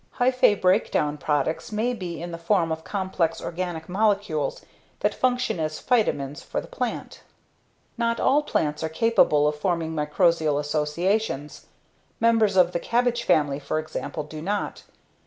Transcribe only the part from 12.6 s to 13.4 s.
the cabbage